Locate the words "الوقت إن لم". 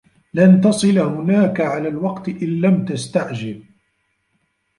1.87-2.85